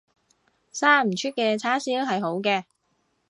[0.71, 2.63] 生唔出嘅叉燒係好嘅